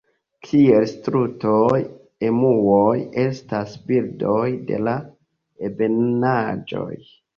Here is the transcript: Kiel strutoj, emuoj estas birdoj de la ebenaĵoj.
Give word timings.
Kiel 0.45 0.85
strutoj, 0.91 1.75
emuoj 2.29 2.95
estas 3.25 3.75
birdoj 3.91 4.49
de 4.71 4.81
la 4.89 4.97
ebenaĵoj. 5.69 6.91